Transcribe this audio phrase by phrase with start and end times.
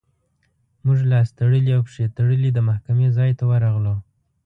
[0.85, 3.95] موږ لاس تړلي او پښې تړلي د محکمې ځای ته ورغلو.